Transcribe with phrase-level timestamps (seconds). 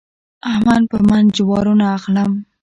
[0.51, 2.31] احمد په من جوارو نه اخلم.